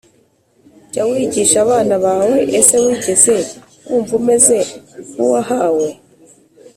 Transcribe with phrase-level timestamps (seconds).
[0.91, 3.35] Jya wigisha abana bawe Ese wigeze
[3.87, 4.57] wumva umeze
[5.11, 5.87] nk uwahawe